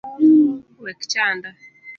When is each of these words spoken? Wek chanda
Wek 0.81 0.99
chanda 1.11 1.49